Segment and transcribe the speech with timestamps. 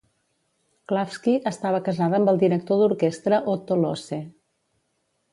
[0.91, 4.19] Klafsky estava casada amb el director d'orquestra Otto Lohse.